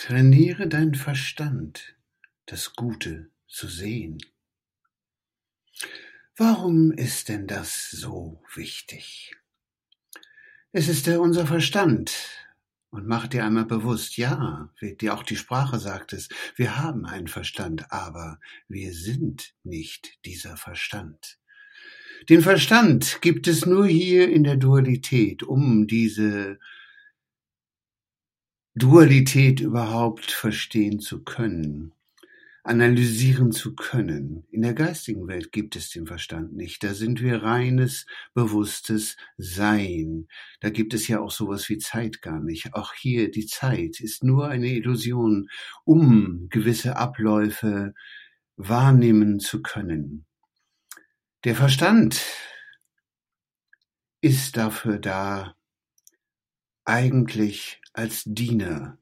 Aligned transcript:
Trainiere 0.00 0.66
deinen 0.66 0.94
Verstand, 0.94 1.94
das 2.46 2.74
Gute 2.74 3.28
zu 3.46 3.68
sehen. 3.68 4.16
Warum 6.38 6.90
ist 6.90 7.28
denn 7.28 7.46
das 7.46 7.90
so 7.90 8.42
wichtig? 8.54 9.36
Es 10.72 10.88
ist 10.88 11.06
der 11.06 11.20
unser 11.20 11.46
Verstand. 11.46 12.14
Und 12.88 13.06
mach 13.06 13.26
dir 13.26 13.44
einmal 13.44 13.66
bewusst, 13.66 14.16
ja, 14.16 14.72
wie 14.80 14.94
dir 14.94 15.12
auch 15.12 15.22
die 15.22 15.36
Sprache 15.36 15.78
sagt 15.78 16.14
es, 16.14 16.30
wir 16.56 16.78
haben 16.78 17.04
einen 17.04 17.28
Verstand, 17.28 17.92
aber 17.92 18.40
wir 18.68 18.94
sind 18.94 19.52
nicht 19.64 20.18
dieser 20.24 20.56
Verstand. 20.56 21.38
Den 22.30 22.40
Verstand 22.40 23.20
gibt 23.20 23.46
es 23.48 23.66
nur 23.66 23.86
hier 23.86 24.30
in 24.30 24.44
der 24.44 24.56
Dualität, 24.56 25.42
um 25.42 25.86
diese 25.86 26.58
Dualität 28.74 29.60
überhaupt 29.60 30.30
verstehen 30.30 31.00
zu 31.00 31.24
können, 31.24 31.92
analysieren 32.62 33.50
zu 33.50 33.74
können. 33.74 34.44
In 34.50 34.62
der 34.62 34.74
geistigen 34.74 35.26
Welt 35.26 35.50
gibt 35.50 35.74
es 35.74 35.90
den 35.90 36.06
Verstand 36.06 36.54
nicht. 36.54 36.84
Da 36.84 36.94
sind 36.94 37.20
wir 37.20 37.42
reines, 37.42 38.06
bewusstes 38.32 39.16
Sein. 39.36 40.28
Da 40.60 40.70
gibt 40.70 40.94
es 40.94 41.08
ja 41.08 41.20
auch 41.20 41.32
sowas 41.32 41.68
wie 41.68 41.78
Zeit 41.78 42.22
gar 42.22 42.40
nicht. 42.40 42.74
Auch 42.74 42.94
hier 42.94 43.30
die 43.30 43.46
Zeit 43.46 44.00
ist 44.00 44.22
nur 44.22 44.48
eine 44.48 44.68
Illusion, 44.68 45.48
um 45.84 46.48
gewisse 46.48 46.96
Abläufe 46.96 47.92
wahrnehmen 48.56 49.40
zu 49.40 49.62
können. 49.62 50.26
Der 51.44 51.56
Verstand 51.56 52.22
ist 54.20 54.56
dafür 54.56 54.98
da, 54.98 55.56
eigentlich 56.90 57.80
als 57.92 58.24
Diener 58.26 58.98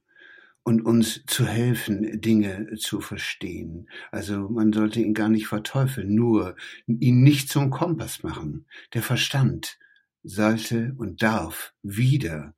und 0.63 0.83
uns 0.83 1.25
zu 1.27 1.47
helfen, 1.47 2.21
Dinge 2.21 2.75
zu 2.77 3.01
verstehen. 3.01 3.89
Also 4.13 4.51
man 4.51 4.75
sollte 4.75 5.01
ihn 5.01 5.15
gar 5.15 5.31
nicht 5.31 5.47
verteufeln, 5.47 6.15
nur 6.15 6.55
ihn 6.87 7.23
nicht 7.23 7.49
zum 7.49 7.71
Kompass 7.71 8.23
machen. 8.23 8.67
Der 8.93 9.03
Verstand 9.03 9.79
sollte 10.23 10.95
und 10.99 11.23
darf 11.23 11.73
wieder 11.83 12.55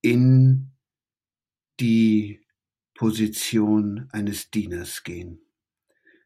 in 0.00 0.72
die 1.78 2.44
Position 2.94 4.08
eines 4.10 4.50
Dieners 4.50 5.04
gehen. 5.04 5.40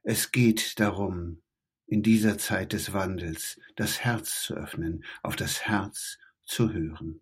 Es 0.02 0.32
geht 0.32 0.80
darum, 0.80 1.42
in 1.86 2.02
dieser 2.02 2.38
Zeit 2.38 2.72
des 2.72 2.94
Wandels 2.94 3.60
das 3.76 4.00
Herz 4.00 4.42
zu 4.42 4.54
öffnen, 4.54 5.04
auf 5.22 5.36
das 5.36 5.66
Herz 5.66 6.18
zu 6.46 6.72
hören. 6.72 7.20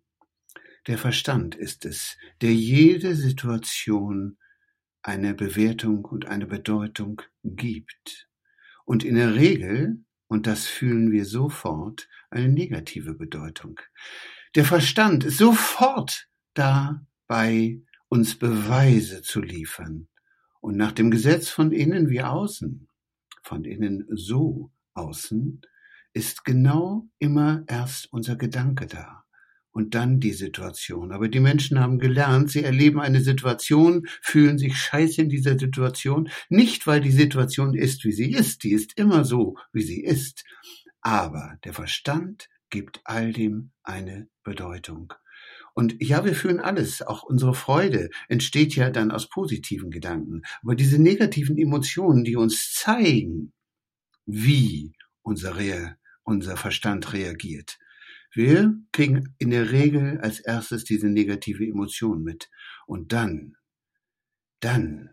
Der 0.87 0.97
Verstand 0.97 1.53
ist 1.53 1.83
es, 1.83 2.15
der 2.41 2.53
jede 2.53 3.13
Situation 3.13 4.37
eine 5.01 5.33
Bewertung 5.33 6.05
und 6.05 6.25
eine 6.27 6.47
Bedeutung 6.47 7.21
gibt. 7.43 8.29
Und 8.85 9.03
in 9.03 9.15
der 9.15 9.35
Regel, 9.35 10.05
und 10.27 10.47
das 10.47 10.65
fühlen 10.65 11.11
wir 11.11 11.25
sofort, 11.25 12.07
eine 12.29 12.47
negative 12.47 13.15
Bedeutung. 13.15 13.81
Der 14.55 14.63
Verstand 14.63 15.25
ist 15.25 15.39
sofort 15.39 16.29
dabei, 16.53 17.81
uns 18.07 18.39
Beweise 18.39 19.21
zu 19.21 19.41
liefern. 19.41 20.07
Und 20.61 20.77
nach 20.77 20.93
dem 20.93 21.11
Gesetz 21.11 21.49
von 21.49 21.73
innen 21.73 22.09
wie 22.09 22.21
außen, 22.21 22.87
von 23.43 23.65
innen 23.65 24.07
so 24.11 24.71
außen, 24.93 25.61
ist 26.13 26.45
genau 26.45 27.09
immer 27.19 27.65
erst 27.67 28.11
unser 28.13 28.37
Gedanke 28.37 28.87
da 28.87 29.26
und 29.77 29.93
dann 29.93 30.19
die 30.19 30.33
Situation. 30.33 31.11
Aber 31.11 31.29
die 31.29 31.39
Menschen 31.39 31.79
haben 31.79 31.99
gelernt, 31.99 32.49
sie 32.49 32.63
erleben 32.63 32.99
eine 32.99 33.21
Situation, 33.21 34.07
fühlen 34.23 34.57
sich 34.57 34.75
scheiße 34.75 35.21
in 35.21 35.29
dieser 35.29 35.59
Situation, 35.59 36.29
nicht 36.49 36.87
weil 36.87 36.99
die 36.99 37.11
Situation 37.11 37.75
ist, 37.75 38.03
wie 38.03 38.11
sie 38.11 38.31
ist, 38.31 38.63
die 38.63 38.71
ist 38.71 38.97
immer 38.97 39.23
so, 39.23 39.55
wie 39.73 39.83
sie 39.83 40.01
ist, 40.01 40.45
aber 41.01 41.59
der 41.63 41.73
Verstand 41.73 42.49
gibt 42.71 43.01
all 43.03 43.31
dem 43.31 43.69
eine 43.83 44.27
Bedeutung. 44.43 45.13
Und 45.75 46.01
ja, 46.01 46.25
wir 46.25 46.33
fühlen 46.33 46.59
alles, 46.59 47.03
auch 47.03 47.21
unsere 47.21 47.53
Freude 47.53 48.09
entsteht 48.29 48.75
ja 48.75 48.89
dann 48.89 49.11
aus 49.11 49.29
positiven 49.29 49.91
Gedanken. 49.91 50.41
Aber 50.63 50.73
diese 50.73 50.99
negativen 50.99 51.55
Emotionen, 51.55 52.23
die 52.23 52.35
uns 52.35 52.73
zeigen, 52.73 53.53
wie 54.25 54.93
unser, 55.21 55.55
unser 56.23 56.57
Verstand 56.57 57.13
reagiert, 57.13 57.77
wir 58.33 58.75
kriegen 58.91 59.35
in 59.37 59.49
der 59.49 59.71
Regel 59.71 60.19
als 60.19 60.39
erstes 60.39 60.83
diese 60.83 61.07
negative 61.07 61.65
Emotion 61.65 62.23
mit. 62.23 62.49
Und 62.85 63.13
dann, 63.13 63.55
dann 64.59 65.09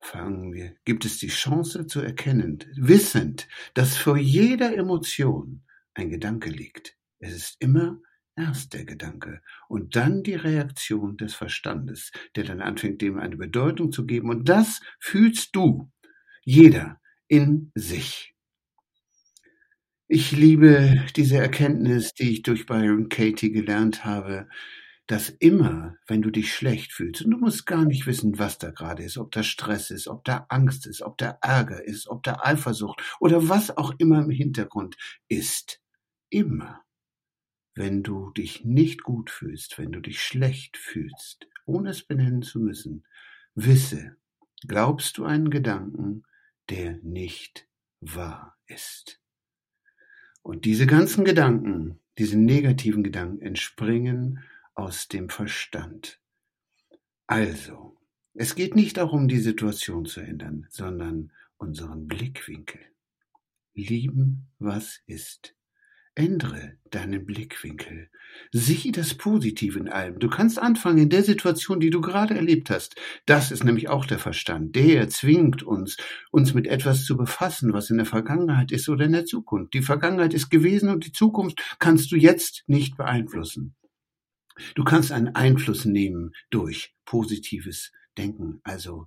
fangen 0.00 0.52
wir, 0.52 0.74
gibt 0.84 1.04
es 1.04 1.18
die 1.18 1.28
Chance 1.28 1.86
zu 1.86 2.00
erkennen, 2.00 2.58
wissend, 2.76 3.48
dass 3.74 3.96
vor 3.96 4.16
jeder 4.16 4.76
Emotion 4.76 5.62
ein 5.94 6.10
Gedanke 6.10 6.50
liegt. 6.50 6.96
Es 7.18 7.34
ist 7.34 7.56
immer 7.60 8.00
erst 8.36 8.72
der 8.72 8.84
Gedanke 8.84 9.42
und 9.68 9.96
dann 9.96 10.22
die 10.22 10.34
Reaktion 10.34 11.16
des 11.16 11.34
Verstandes, 11.34 12.12
der 12.36 12.44
dann 12.44 12.60
anfängt, 12.60 13.02
dem 13.02 13.18
eine 13.18 13.36
Bedeutung 13.36 13.92
zu 13.92 14.06
geben. 14.06 14.30
Und 14.30 14.48
das 14.48 14.80
fühlst 14.98 15.54
du, 15.54 15.90
jeder, 16.42 17.00
in 17.28 17.70
sich. 17.74 18.34
Ich 20.12 20.32
liebe 20.32 21.04
diese 21.14 21.36
Erkenntnis, 21.36 22.14
die 22.14 22.32
ich 22.32 22.42
durch 22.42 22.66
Byron 22.66 23.08
Katie 23.08 23.52
gelernt 23.52 24.04
habe, 24.04 24.48
dass 25.06 25.28
immer, 25.28 25.98
wenn 26.08 26.20
du 26.20 26.30
dich 26.30 26.52
schlecht 26.52 26.92
fühlst, 26.92 27.22
und 27.22 27.30
du 27.30 27.38
musst 27.38 27.64
gar 27.64 27.84
nicht 27.84 28.08
wissen, 28.08 28.36
was 28.36 28.58
da 28.58 28.72
gerade 28.72 29.04
ist, 29.04 29.18
ob 29.18 29.30
da 29.30 29.44
Stress 29.44 29.92
ist, 29.92 30.08
ob 30.08 30.24
da 30.24 30.46
Angst 30.48 30.88
ist, 30.88 31.00
ob 31.02 31.16
da 31.18 31.38
Ärger 31.42 31.84
ist, 31.84 32.08
ob 32.08 32.24
da 32.24 32.40
Eifersucht 32.42 33.00
oder 33.20 33.48
was 33.48 33.76
auch 33.76 33.94
immer 33.98 34.24
im 34.24 34.30
Hintergrund 34.30 34.96
ist, 35.28 35.80
immer, 36.28 36.82
wenn 37.76 38.02
du 38.02 38.32
dich 38.32 38.64
nicht 38.64 39.04
gut 39.04 39.30
fühlst, 39.30 39.78
wenn 39.78 39.92
du 39.92 40.00
dich 40.00 40.20
schlecht 40.20 40.76
fühlst, 40.76 41.46
ohne 41.66 41.90
es 41.90 42.02
benennen 42.02 42.42
zu 42.42 42.58
müssen, 42.58 43.06
wisse, 43.54 44.16
glaubst 44.66 45.18
du 45.18 45.24
einen 45.24 45.50
Gedanken, 45.50 46.24
der 46.68 46.96
nicht 47.04 47.68
wahr 48.00 48.56
ist. 48.66 49.19
Und 50.42 50.64
diese 50.64 50.86
ganzen 50.86 51.24
Gedanken, 51.24 51.98
diese 52.18 52.38
negativen 52.38 53.02
Gedanken 53.02 53.40
entspringen 53.42 54.42
aus 54.74 55.08
dem 55.08 55.28
Verstand. 55.28 56.20
Also, 57.26 57.96
es 58.34 58.54
geht 58.54 58.74
nicht 58.74 58.96
darum, 58.96 59.28
die 59.28 59.38
Situation 59.38 60.06
zu 60.06 60.20
ändern, 60.20 60.66
sondern 60.70 61.32
unseren 61.58 62.06
Blickwinkel. 62.06 62.80
Lieben, 63.74 64.48
was 64.58 65.00
ist. 65.06 65.54
Ändere 66.14 66.76
deinen 66.90 67.24
Blickwinkel. 67.24 68.10
Sieh 68.52 68.92
das 68.92 69.14
Positive 69.14 69.78
in 69.78 69.88
allem. 69.88 70.18
Du 70.18 70.28
kannst 70.28 70.58
anfangen 70.58 70.98
in 70.98 71.08
der 71.08 71.22
Situation, 71.22 71.80
die 71.80 71.90
du 71.90 72.00
gerade 72.00 72.34
erlebt 72.34 72.70
hast. 72.70 72.96
Das 73.26 73.50
ist 73.50 73.64
nämlich 73.64 73.88
auch 73.88 74.06
der 74.06 74.18
Verstand. 74.18 74.74
Der 74.74 75.08
zwingt 75.08 75.62
uns, 75.62 75.96
uns 76.30 76.52
mit 76.52 76.66
etwas 76.66 77.04
zu 77.04 77.16
befassen, 77.16 77.72
was 77.72 77.90
in 77.90 77.96
der 77.96 78.06
Vergangenheit 78.06 78.72
ist 78.72 78.88
oder 78.88 79.04
in 79.04 79.12
der 79.12 79.24
Zukunft. 79.24 79.72
Die 79.74 79.82
Vergangenheit 79.82 80.34
ist 80.34 80.50
gewesen 80.50 80.88
und 80.88 81.06
die 81.06 81.12
Zukunft 81.12 81.76
kannst 81.78 82.10
du 82.12 82.16
jetzt 82.16 82.64
nicht 82.66 82.96
beeinflussen. 82.96 83.76
Du 84.74 84.84
kannst 84.84 85.12
einen 85.12 85.34
Einfluss 85.34 85.84
nehmen 85.84 86.32
durch 86.50 86.94
positives 87.04 87.92
Denken, 88.18 88.60
also 88.64 89.06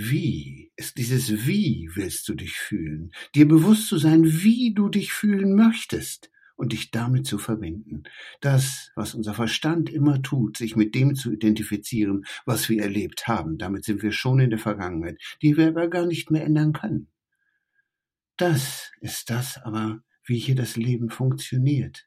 wie, 0.00 0.70
ist 0.76 0.96
dieses 0.96 1.46
Wie 1.48 1.90
willst 1.94 2.28
du 2.28 2.34
dich 2.34 2.52
fühlen? 2.52 3.10
Dir 3.34 3.48
bewusst 3.48 3.88
zu 3.88 3.98
sein, 3.98 4.24
wie 4.24 4.72
du 4.72 4.88
dich 4.88 5.12
fühlen 5.12 5.56
möchtest 5.56 6.30
und 6.54 6.72
dich 6.72 6.92
damit 6.92 7.26
zu 7.26 7.36
verbinden. 7.36 8.04
Das, 8.40 8.92
was 8.94 9.14
unser 9.14 9.34
Verstand 9.34 9.90
immer 9.90 10.22
tut, 10.22 10.56
sich 10.56 10.76
mit 10.76 10.94
dem 10.94 11.16
zu 11.16 11.32
identifizieren, 11.32 12.26
was 12.46 12.68
wir 12.68 12.80
erlebt 12.80 13.26
haben. 13.26 13.58
Damit 13.58 13.84
sind 13.84 14.02
wir 14.02 14.12
schon 14.12 14.38
in 14.38 14.50
der 14.50 14.60
Vergangenheit, 14.60 15.20
die 15.42 15.56
wir 15.56 15.66
aber 15.66 15.88
gar 15.88 16.06
nicht 16.06 16.30
mehr 16.30 16.44
ändern 16.44 16.72
können. 16.72 17.08
Das 18.36 18.92
ist 19.00 19.30
das 19.30 19.58
aber, 19.58 20.04
wie 20.24 20.38
hier 20.38 20.54
das 20.54 20.76
Leben 20.76 21.10
funktioniert. 21.10 22.06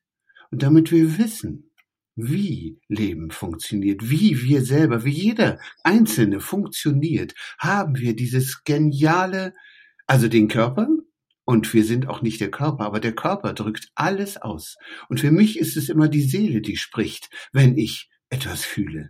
Und 0.50 0.63
damit 0.63 0.94
wir 0.94 1.18
wissen, 1.18 1.70
wie 2.16 2.80
Leben 2.88 3.31
funktioniert, 3.31 4.10
wie 4.10 4.42
wir 4.42 4.63
selber, 4.63 5.06
wie 5.06 5.12
jeder 5.12 5.60
Einzelne 5.84 6.40
funktioniert, 6.40 7.34
haben 7.58 7.98
wir 7.98 8.16
dieses 8.16 8.63
geniale, 8.63 9.54
also 10.08 10.28
den 10.28 10.48
Körper, 10.48 10.88
und 11.44 11.74
wir 11.74 11.84
sind 11.84 12.08
auch 12.08 12.22
nicht 12.22 12.40
der 12.40 12.52
Körper, 12.52 12.86
aber 12.86 13.00
der 13.00 13.13
Körper 13.13 13.54
drückt 13.54 13.90
alles 13.96 14.38
aus. 14.38 14.78
Und 15.10 15.19
für 15.19 15.31
mich 15.31 15.58
ist 15.58 15.75
es 15.75 15.90
immer 15.90 16.08
die 16.08 16.22
Seele, 16.22 16.62
die 16.62 16.78
spricht, 16.78 17.30
wenn 17.52 17.78
ich 17.78 18.10
etwas 18.30 18.64
fühle. 18.64 19.10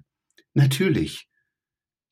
Natürlich 0.54 1.28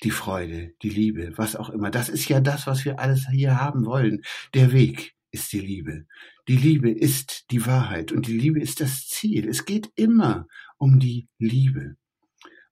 die 0.03 0.11
Freude, 0.11 0.73
die 0.81 0.89
Liebe, 0.89 1.33
was 1.35 1.55
auch 1.55 1.69
immer. 1.69 1.89
Das 1.89 2.09
ist 2.09 2.29
ja 2.29 2.39
das, 2.41 2.67
was 2.67 2.85
wir 2.85 2.99
alles 2.99 3.27
hier 3.29 3.59
haben 3.59 3.85
wollen. 3.85 4.21
Der 4.53 4.71
Weg 4.71 5.15
ist 5.31 5.51
die 5.53 5.59
Liebe. 5.59 6.05
Die 6.47 6.57
Liebe 6.57 6.91
ist 6.91 7.45
die 7.51 7.65
Wahrheit 7.65 8.11
und 8.11 8.27
die 8.27 8.37
Liebe 8.37 8.59
ist 8.59 8.81
das 8.81 9.07
Ziel. 9.07 9.47
Es 9.47 9.65
geht 9.65 9.91
immer 9.95 10.47
um 10.77 10.99
die 10.99 11.27
Liebe. 11.37 11.95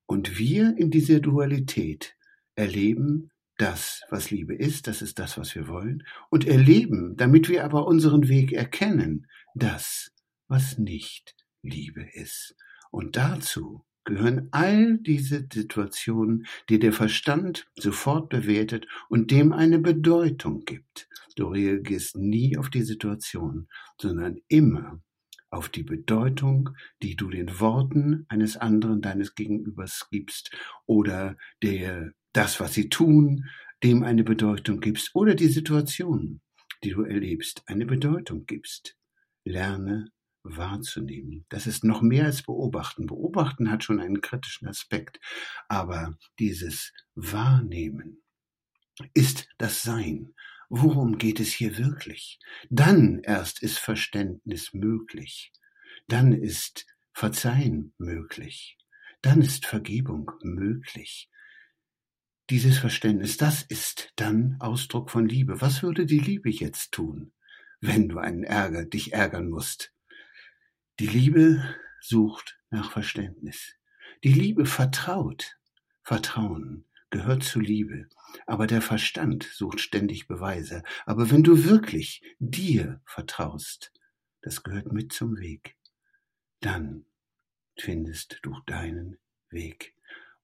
Und 0.06 0.40
wir 0.40 0.76
in 0.78 0.90
dieser 0.90 1.20
Dualität 1.20 2.16
erleben 2.56 3.32
das, 3.58 4.02
was 4.10 4.32
Liebe 4.32 4.56
ist, 4.56 4.88
das 4.88 5.02
ist 5.02 5.20
das, 5.20 5.38
was 5.38 5.56
wir 5.56 5.68
wollen, 5.68 6.04
und 6.30 6.48
erleben, 6.48 7.16
damit 7.18 7.50
wir 7.50 7.66
aber 7.66 7.88
unseren 7.88 8.28
Weg 8.28 8.54
erkennen, 8.54 9.28
das, 9.56 10.12
was 10.48 10.78
nicht 10.78 11.36
Liebe 11.64 12.04
ist. 12.14 12.56
Und 12.92 13.16
dazu 13.16 13.84
gehören 14.08 14.48
all 14.52 14.98
diese 15.00 15.48
Situationen, 15.52 16.48
die 16.70 16.80
der 16.80 16.94
Verstand 16.94 17.68
sofort 17.76 18.30
bewertet 18.30 18.88
und 19.10 19.32
dem 19.32 19.52
eine 19.52 19.80
Bedeutung 19.80 20.64
gibt. 20.64 21.10
Du 21.36 21.48
reagierst 21.48 22.16
nie 22.16 22.58
auf 22.58 22.70
die 22.70 22.84
Situation, 22.84 23.68
sondern 24.02 24.38
immer 24.48 25.02
auf 25.50 25.68
die 25.70 25.84
Bedeutung, 25.84 26.70
die 27.04 27.18
du 27.18 27.30
den 27.30 27.60
Worten 27.60 28.26
eines 28.30 28.56
anderen 28.56 29.02
deines 29.02 29.36
Gegenübers 29.36 30.08
gibst 30.10 30.56
oder 30.86 31.38
der 31.62 32.12
das, 32.32 32.60
was 32.62 32.74
sie 32.74 32.90
tun, 32.90 33.46
dem 33.84 34.04
eine 34.04 34.24
Bedeutung 34.24 34.80
gibst 34.80 35.14
oder 35.16 35.36
die 35.36 35.48
Situation, 35.48 36.42
die 36.84 36.92
du 36.92 37.04
erlebst, 37.04 37.64
eine 37.66 37.86
Bedeutung 37.86 38.46
gibst. 38.46 38.96
Lerne 39.44 40.12
wahrzunehmen. 40.56 41.46
Das 41.50 41.68
ist 41.68 41.84
noch 41.84 42.02
mehr 42.02 42.26
als 42.26 42.44
beobachten. 42.44 43.08
Beobachten 43.08 43.70
hat 43.72 43.84
schon 43.84 44.00
einen 44.00 44.22
kritischen 44.22 44.68
Aspekt, 44.68 45.20
aber 45.68 46.18
dieses 46.40 46.94
Wahrnehmen 47.16 48.22
ist 49.14 49.48
das 49.58 49.84
Sein. 49.84 50.34
Worum 50.70 51.18
geht 51.18 51.40
es 51.40 51.54
hier 51.54 51.78
wirklich? 51.78 52.40
Dann 52.70 53.20
erst 53.24 53.62
ist 53.64 53.80
Verständnis 53.80 54.74
möglich. 54.74 55.52
Dann 56.08 56.34
ist 56.34 56.86
Verzeihen 57.14 57.94
möglich. 57.98 58.78
Dann 59.22 59.42
ist 59.42 59.66
Vergebung 59.66 60.32
möglich. 60.42 61.30
Dieses 62.50 62.78
Verständnis, 62.78 63.38
das 63.38 63.64
ist 63.64 64.14
dann 64.16 64.56
Ausdruck 64.60 65.10
von 65.10 65.28
Liebe. 65.28 65.60
Was 65.60 65.84
würde 65.84 66.06
die 66.06 66.20
Liebe 66.20 66.50
jetzt 66.50 66.92
tun, 66.94 67.34
wenn 67.82 68.08
du 68.08 68.20
einen 68.20 68.44
Ärger, 68.44 68.86
dich 68.86 69.14
ärgern 69.14 69.50
musst? 69.50 69.94
Die 71.00 71.06
Liebe 71.08 71.64
sucht 72.02 72.58
nach 72.72 72.92
Verständnis. 72.92 73.76
Die 74.24 74.34
Liebe 74.34 74.66
vertraut. 74.66 75.60
Vertrauen 76.02 76.86
gehört 77.12 77.44
zu 77.44 77.60
Liebe. 77.60 78.10
Aber 78.48 78.66
der 78.66 78.82
Verstand 78.82 79.44
sucht 79.44 79.80
ständig 79.80 80.28
Beweise. 80.28 80.82
Aber 81.06 81.30
wenn 81.30 81.44
du 81.44 81.66
wirklich 81.66 82.24
dir 82.40 83.00
vertraust, 83.06 83.94
das 84.42 84.64
gehört 84.64 84.92
mit 84.92 85.14
zum 85.14 85.38
Weg, 85.38 85.78
dann 86.62 87.06
findest 87.78 88.40
du 88.42 88.56
deinen 88.66 89.20
Weg 89.52 89.94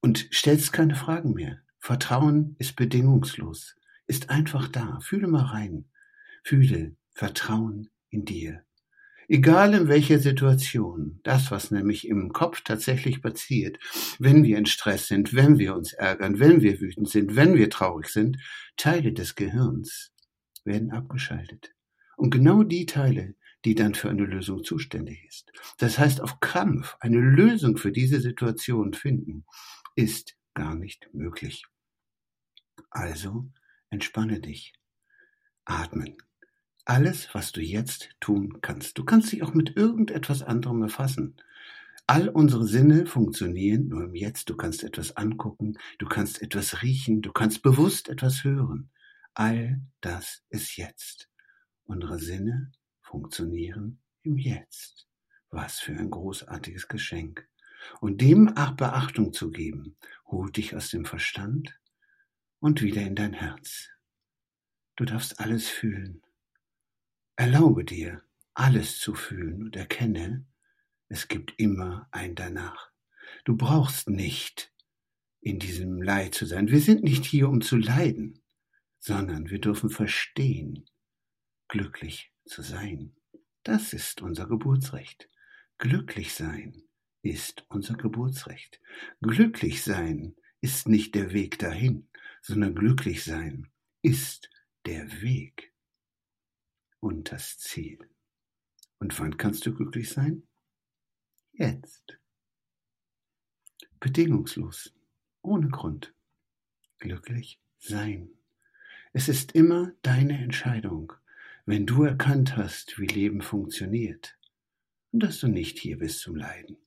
und 0.01 0.29
stellst 0.31 0.71
keine 0.71 0.95
Fragen 0.95 1.33
mehr. 1.33 1.63
Vertrauen 1.79 2.55
ist 2.59 2.75
bedingungslos, 2.75 3.75
ist 4.05 4.29
einfach 4.29 4.67
da. 4.67 4.99
Fühle 4.99 5.27
mal 5.27 5.45
rein. 5.45 5.85
Fühle 6.43 6.95
Vertrauen 7.09 7.89
in 8.09 8.23
dir. 8.25 8.63
Egal 9.27 9.73
in 9.73 9.87
welcher 9.87 10.19
Situation, 10.19 11.19
das, 11.23 11.51
was 11.51 11.71
nämlich 11.71 12.07
im 12.07 12.33
Kopf 12.33 12.61
tatsächlich 12.61 13.21
passiert, 13.21 13.77
wenn 14.19 14.43
wir 14.43 14.57
in 14.57 14.65
Stress 14.65 15.07
sind, 15.07 15.33
wenn 15.33 15.57
wir 15.57 15.75
uns 15.75 15.93
ärgern, 15.93 16.39
wenn 16.39 16.61
wir 16.61 16.79
wütend 16.79 17.09
sind, 17.09 17.35
wenn 17.35 17.55
wir 17.55 17.69
traurig 17.69 18.07
sind, 18.07 18.37
Teile 18.77 19.13
des 19.13 19.35
Gehirns 19.35 20.11
werden 20.65 20.91
abgeschaltet. 20.91 21.73
Und 22.17 22.31
genau 22.31 22.63
die 22.63 22.85
Teile, 22.85 23.35
die 23.65 23.75
dann 23.75 23.95
für 23.95 24.09
eine 24.09 24.25
Lösung 24.25 24.63
zuständig 24.63 25.23
ist. 25.27 25.51
Das 25.77 25.97
heißt, 25.97 26.21
auf 26.21 26.39
Krampf 26.39 26.97
eine 26.99 27.19
Lösung 27.19 27.77
für 27.77 27.91
diese 27.91 28.19
Situation 28.19 28.93
finden, 28.93 29.45
ist 29.95 30.35
gar 30.53 30.75
nicht 30.75 31.09
möglich. 31.13 31.65
Also 32.89 33.49
entspanne 33.89 34.39
dich. 34.39 34.73
Atmen. 35.65 36.17
Alles, 36.85 37.33
was 37.33 37.53
du 37.53 37.61
jetzt 37.61 38.09
tun 38.19 38.59
kannst. 38.61 38.97
Du 38.97 39.05
kannst 39.05 39.31
dich 39.31 39.41
auch 39.41 39.53
mit 39.53 39.77
irgendetwas 39.77 40.43
anderem 40.43 40.81
befassen. 40.81 41.37
All 42.07 42.27
unsere 42.27 42.67
Sinne 42.67 43.05
funktionieren 43.05 43.87
nur 43.87 44.03
im 44.03 44.15
Jetzt. 44.15 44.49
Du 44.49 44.57
kannst 44.57 44.83
etwas 44.83 45.15
angucken, 45.15 45.77
du 45.97 46.05
kannst 46.05 46.41
etwas 46.41 46.81
riechen, 46.81 47.21
du 47.21 47.31
kannst 47.31 47.61
bewusst 47.61 48.09
etwas 48.09 48.43
hören. 48.43 48.91
All 49.33 49.81
das 50.01 50.43
ist 50.49 50.75
jetzt. 50.75 51.29
Unsere 51.85 52.19
Sinne 52.19 52.73
funktionieren 53.01 54.01
im 54.23 54.37
Jetzt. 54.37 55.07
Was 55.49 55.79
für 55.79 55.93
ein 55.93 56.09
großartiges 56.09 56.89
Geschenk. 56.89 57.47
Und 58.01 58.19
dem 58.19 58.53
Beachtung 58.75 59.31
zu 59.31 59.51
geben, 59.51 59.95
holt 60.27 60.57
dich 60.57 60.75
aus 60.75 60.89
dem 60.89 61.05
Verstand 61.05 61.79
und 62.59 62.81
wieder 62.81 63.01
in 63.01 63.15
dein 63.15 63.33
Herz. 63.33 63.89
Du 64.97 65.05
darfst 65.05 65.39
alles 65.39 65.67
fühlen. 65.67 66.21
Erlaube 67.35 67.83
dir, 67.83 68.21
alles 68.53 68.99
zu 68.99 69.15
fühlen 69.15 69.63
und 69.63 69.75
erkenne, 69.75 70.45
es 71.07 71.27
gibt 71.27 71.53
immer 71.57 72.07
ein 72.11 72.35
danach. 72.35 72.91
Du 73.43 73.57
brauchst 73.57 74.07
nicht 74.07 74.71
in 75.41 75.57
diesem 75.57 76.01
Leid 76.01 76.35
zu 76.35 76.45
sein. 76.45 76.69
Wir 76.69 76.79
sind 76.79 77.03
nicht 77.03 77.25
hier, 77.25 77.49
um 77.49 77.61
zu 77.61 77.77
leiden, 77.77 78.43
sondern 78.99 79.49
wir 79.49 79.59
dürfen 79.59 79.89
verstehen, 79.89 80.85
glücklich 81.67 82.31
zu 82.45 82.61
sein. 82.61 83.15
Das 83.63 83.93
ist 83.93 84.21
unser 84.21 84.47
Geburtsrecht. 84.47 85.27
Glücklich 85.79 86.33
sein 86.35 86.83
ist 87.23 87.65
unser 87.67 87.95
Geburtsrecht. 87.95 88.79
Glücklich 89.21 89.81
sein 89.81 90.35
ist 90.61 90.87
nicht 90.87 91.15
der 91.15 91.33
Weg 91.33 91.57
dahin, 91.59 92.07
sondern 92.41 92.75
glücklich 92.75 93.23
sein 93.23 93.71
ist 94.01 94.49
der 94.85 95.21
Weg 95.21 95.72
und 97.03 97.33
das 97.33 97.57
Ziel. 97.57 97.99
Und 98.97 99.19
wann 99.19 99.35
kannst 99.35 99.65
du 99.65 99.73
glücklich 99.73 100.09
sein? 100.09 100.43
Jetzt. 101.51 102.17
Bedingungslos, 103.99 104.93
ohne 105.41 105.67
Grund. 105.67 106.13
Glücklich 106.99 107.59
sein. 107.77 108.29
Es 109.11 109.27
ist 109.27 109.51
immer 109.51 109.91
deine 110.01 110.41
Entscheidung, 110.41 111.11
wenn 111.65 111.85
du 111.85 112.03
erkannt 112.03 112.55
hast, 112.55 112.97
wie 112.97 113.07
Leben 113.07 113.41
funktioniert 113.41 114.37
und 115.11 115.23
dass 115.23 115.39
du 115.39 115.49
nicht 115.49 115.79
hier 115.79 115.97
bist 115.97 116.21
zum 116.21 116.37
Leiden. 116.37 116.77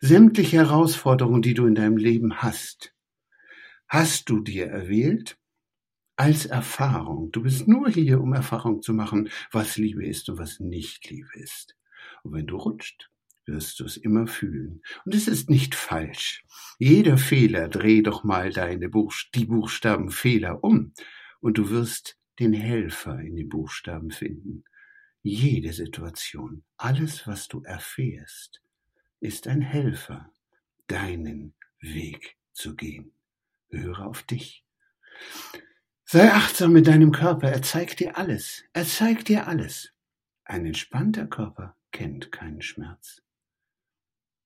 Sämtliche 0.00 0.58
Herausforderungen, 0.58 1.42
die 1.42 1.54
du 1.54 1.66
in 1.66 1.74
deinem 1.74 1.96
Leben 1.96 2.42
hast, 2.42 2.94
hast 3.88 4.30
du 4.30 4.40
dir 4.40 4.68
erwählt 4.68 5.36
als 6.18 6.46
Erfahrung. 6.46 7.30
Du 7.30 7.42
bist 7.42 7.68
nur 7.68 7.88
hier, 7.88 8.20
um 8.20 8.32
Erfahrung 8.32 8.82
zu 8.82 8.92
machen, 8.92 9.30
was 9.52 9.76
Liebe 9.76 10.04
ist 10.04 10.28
und 10.28 10.38
was 10.38 10.58
nicht 10.58 11.08
Liebe 11.08 11.30
ist. 11.34 11.76
Und 12.24 12.32
wenn 12.32 12.46
du 12.46 12.56
rutscht, 12.56 13.08
wirst 13.46 13.78
du 13.78 13.84
es 13.84 13.96
immer 13.96 14.26
fühlen. 14.26 14.82
Und 15.04 15.14
es 15.14 15.28
ist 15.28 15.48
nicht 15.48 15.76
falsch. 15.76 16.44
Jeder 16.78 17.18
Fehler, 17.18 17.68
dreh 17.68 18.02
doch 18.02 18.24
mal 18.24 18.52
deine 18.52 18.88
Buchst 18.88 19.28
die 19.34 19.46
Buchstaben 19.46 20.10
Fehler 20.10 20.62
um 20.64 20.92
und 21.40 21.56
du 21.56 21.70
wirst 21.70 22.18
den 22.40 22.52
Helfer 22.52 23.20
in 23.20 23.36
den 23.36 23.48
Buchstaben 23.48 24.10
finden. 24.10 24.64
Jede 25.22 25.72
Situation, 25.72 26.64
alles, 26.76 27.28
was 27.28 27.46
du 27.46 27.62
erfährst, 27.62 28.60
ist 29.20 29.46
ein 29.46 29.62
Helfer, 29.62 30.32
deinen 30.88 31.54
Weg 31.80 32.36
zu 32.52 32.74
gehen. 32.74 33.12
Höre 33.70 34.04
auf 34.04 34.24
dich. 34.24 34.64
Sei 36.10 36.32
achtsam 36.32 36.72
mit 36.72 36.86
deinem 36.86 37.12
Körper, 37.12 37.50
er 37.50 37.60
zeigt 37.60 38.00
dir 38.00 38.16
alles. 38.16 38.64
Er 38.72 38.86
zeigt 38.86 39.28
dir 39.28 39.46
alles. 39.46 39.92
Ein 40.42 40.64
entspannter 40.64 41.26
Körper 41.26 41.76
kennt 41.92 42.32
keinen 42.32 42.62
Schmerz. 42.62 43.20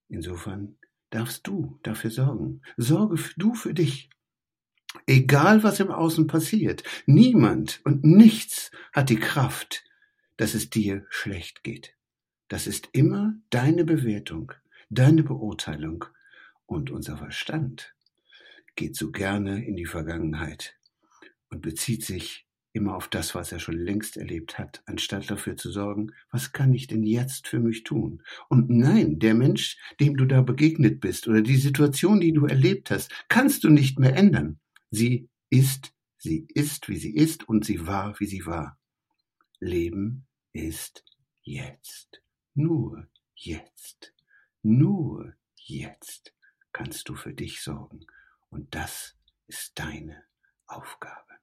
Insofern 0.09 0.75
darfst 1.09 1.47
du 1.47 1.79
dafür 1.81 2.11
sorgen. 2.11 2.63
Sorge 2.75 3.15
du 3.37 3.53
für 3.53 3.73
dich. 3.73 4.09
Egal 5.07 5.63
was 5.63 5.79
im 5.79 5.89
Außen 5.89 6.27
passiert, 6.27 6.83
niemand 7.05 7.79
und 7.85 8.03
nichts 8.03 8.69
hat 8.91 9.09
die 9.09 9.21
Kraft, 9.21 9.85
dass 10.35 10.55
es 10.55 10.69
dir 10.69 11.05
schlecht 11.07 11.63
geht. 11.63 11.95
Das 12.49 12.67
ist 12.67 12.89
immer 12.91 13.35
deine 13.51 13.85
Bewertung, 13.85 14.51
deine 14.89 15.23
Beurteilung 15.23 16.03
und 16.65 16.91
unser 16.91 17.15
Verstand 17.15 17.95
geht 18.75 18.97
so 18.97 19.11
gerne 19.11 19.63
in 19.65 19.77
die 19.77 19.85
Vergangenheit 19.85 20.75
und 21.53 21.61
bezieht 21.61 22.03
sich 22.03 22.47
immer 22.73 22.95
auf 22.95 23.07
das, 23.07 23.35
was 23.35 23.51
er 23.51 23.59
schon 23.59 23.77
längst 23.77 24.17
erlebt 24.17 24.57
hat, 24.57 24.81
anstatt 24.87 25.29
dafür 25.29 25.55
zu 25.55 25.71
sorgen, 25.71 26.11
was 26.31 26.51
kann 26.51 26.73
ich 26.73 26.87
denn 26.87 27.03
jetzt 27.03 27.47
für 27.47 27.59
mich 27.59 27.83
tun? 27.83 28.23
Und 28.49 28.71
nein, 28.71 29.19
der 29.19 29.35
Mensch, 29.35 29.77
dem 29.99 30.17
du 30.17 30.25
da 30.25 30.41
begegnet 30.41 30.99
bist 30.99 31.27
oder 31.27 31.43
die 31.43 31.57
Situation, 31.57 32.19
die 32.19 32.33
du 32.33 32.47
erlebt 32.47 32.89
hast, 32.89 33.11
kannst 33.29 33.63
du 33.63 33.69
nicht 33.69 33.99
mehr 33.99 34.15
ändern. 34.15 34.59
Sie 34.89 35.29
ist, 35.51 35.93
sie 36.17 36.47
ist, 36.49 36.89
wie 36.89 36.97
sie 36.97 37.15
ist 37.15 37.47
und 37.47 37.63
sie 37.63 37.85
war, 37.85 38.19
wie 38.19 38.25
sie 38.25 38.47
war. 38.47 38.79
Leben 39.59 40.25
ist 40.51 41.05
jetzt. 41.43 42.23
Nur 42.55 43.07
jetzt. 43.35 44.15
Nur 44.63 45.35
jetzt 45.55 46.33
kannst 46.71 47.07
du 47.07 47.15
für 47.15 47.33
dich 47.33 47.61
sorgen. 47.61 48.07
Und 48.49 48.73
das 48.73 49.15
ist 49.47 49.77
deine 49.77 50.23
Aufgabe. 50.75 51.39